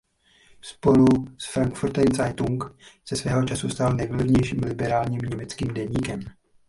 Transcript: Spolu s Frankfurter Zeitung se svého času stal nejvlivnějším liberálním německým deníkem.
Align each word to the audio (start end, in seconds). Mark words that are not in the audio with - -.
Spolu 0.61 1.27
s 1.37 1.45
Frankfurter 1.45 2.03
Zeitung 2.15 2.63
se 3.05 3.15
svého 3.15 3.43
času 3.45 3.69
stal 3.69 3.93
nejvlivnějším 3.95 4.59
liberálním 4.65 5.21
německým 5.21 5.73
deníkem. 5.73 6.19